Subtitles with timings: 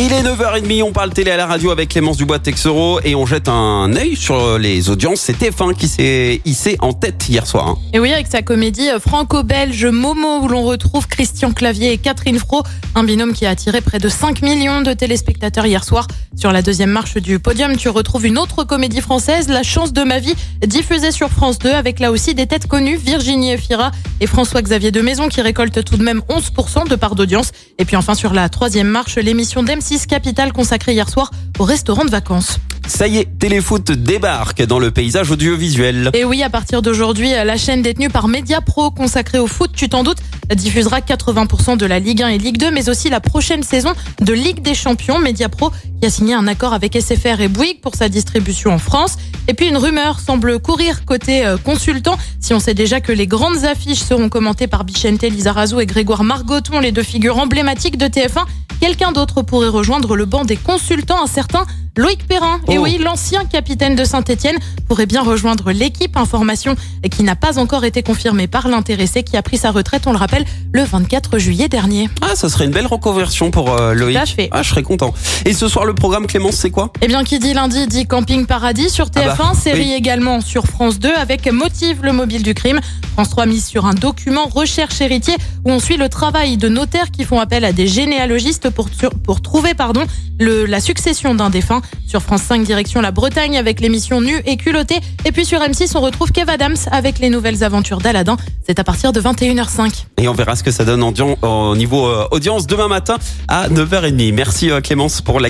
[0.00, 3.26] Il est 9h30, on parle télé à la radio avec Clémence Dubois Texero et on
[3.26, 5.18] jette un œil sur les audiences.
[5.22, 7.66] C'est TF1 qui s'est hissé en tête hier soir.
[7.66, 7.78] hein.
[7.92, 12.38] Et oui, avec sa comédie euh, franco-belge Momo, où l'on retrouve Christian Clavier et Catherine
[12.38, 12.62] Fro,
[12.94, 16.06] un binôme qui a attiré près de 5 millions de téléspectateurs hier soir.
[16.36, 20.04] Sur la deuxième marche du podium, tu retrouves une autre comédie française, La chance de
[20.04, 23.90] ma vie, diffusée sur France 2, avec là aussi des têtes connues, Virginie Efira
[24.20, 27.50] et François-Xavier de Maison, qui récoltent tout de même 11% de part d'audience.
[27.78, 32.04] Et puis enfin, sur la troisième marche, l'émission d'M6 Capital consacrée hier soir au restaurant
[32.04, 32.58] de vacances.
[32.86, 36.10] Ça y est, Téléfoot débarque dans le paysage audiovisuel.
[36.14, 40.02] Et oui, à partir d'aujourd'hui, la chaîne détenue par Mediapro consacrée au foot, tu t'en
[40.02, 40.18] doutes,
[40.54, 44.32] diffusera 80% de la Ligue 1 et Ligue 2, mais aussi la prochaine saison de
[44.32, 45.18] Ligue des Champions.
[45.18, 45.70] Mediapro
[46.00, 49.16] qui a signé un accord avec SFR et Bouygues pour sa distribution en France.
[49.48, 53.26] Et puis une rumeur semble courir côté euh, consultant, si on sait déjà que les
[53.26, 58.06] grandes affiches seront commentées par Bichente Lizarazu et Grégoire Margoton, les deux figures emblématiques de
[58.06, 58.44] TF1.
[58.80, 61.66] Quelqu'un d'autre pourrait rejoindre le banc des consultants, un certain
[61.98, 62.60] Loïc Perrin.
[62.68, 62.82] Et Oh.
[62.82, 66.16] oui, l'ancien capitaine de Saint-Etienne pourrait bien rejoindre l'équipe.
[66.16, 66.76] Information
[67.10, 70.16] qui n'a pas encore été confirmée par l'intéressé qui a pris sa retraite, on le
[70.18, 72.08] rappelle, le 24 juillet dernier.
[72.22, 74.16] Ah, ça serait une belle reconversion pour euh, Loïc.
[74.16, 74.48] Tout à fait.
[74.52, 75.12] Ah, je serais content.
[75.44, 76.92] Et ce soir, le programme Clémence, c'est quoi?
[77.02, 79.92] Eh bien, qui dit lundi dit Camping Paradis sur TF1, Ah bah, série oui.
[79.92, 82.78] également sur France 2 avec Motive le mobile du crime.
[83.14, 87.10] France 3 mise sur un document recherche héritier où on suit le travail de notaires
[87.10, 88.88] qui font appel à des généalogistes pour,
[89.24, 90.04] pour trouver pardon,
[90.38, 91.82] le, la succession d'un défunt.
[92.06, 95.00] Sur France 5 direction la Bretagne avec l'émission Nue et culottée.
[95.24, 98.36] Et puis sur M6 on retrouve Kev Adams avec les nouvelles aventures d'Aladin.
[98.66, 100.04] C'est à partir de 21h05.
[100.18, 104.32] Et on verra ce que ça donne au niveau euh, audience demain matin à 9h30.
[104.32, 105.48] Merci euh, Clémence pour la...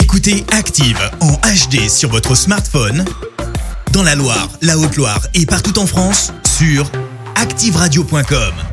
[0.00, 3.04] Écoutez Active en HD sur votre smartphone,
[3.92, 6.90] dans la Loire, la Haute-Loire et partout en France, sur
[7.36, 8.67] activeradio.com.